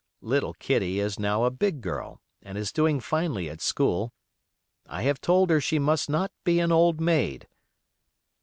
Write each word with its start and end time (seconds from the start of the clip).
Little 0.23 0.53
Kitty 0.55 0.99
is 0.99 1.19
now 1.19 1.43
a 1.43 1.51
big 1.51 1.79
girl, 1.79 2.19
and 2.41 2.57
is 2.57 2.71
doing 2.71 2.99
finely 2.99 3.47
at 3.51 3.61
school. 3.61 4.11
I 4.87 5.03
have 5.03 5.21
told 5.21 5.51
her 5.51 5.61
she 5.61 5.77
must 5.77 6.09
not 6.09 6.31
be 6.43 6.59
an 6.59 6.71
old 6.71 6.99
maid. 6.99 7.47